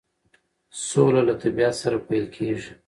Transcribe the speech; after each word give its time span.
سوله 0.89 1.21
له 1.27 1.33
طبیعت 1.43 1.75
سره 1.81 1.97
پیل 2.07 2.25
کیږي. 2.35 2.71